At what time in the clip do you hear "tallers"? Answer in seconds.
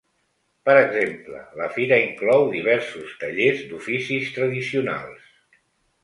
3.23-3.61